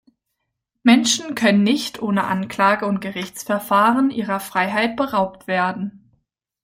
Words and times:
Menschen 0.81 1.35
können 1.35 1.61
nicht 1.61 2.01
ohne 2.01 2.23
Anklage 2.23 2.87
und 2.87 3.01
Gerichtsverfahren 3.01 4.09
ihrer 4.09 4.39
Freiheit 4.39 4.95
beraubt 4.95 5.45
werden. 5.45 6.09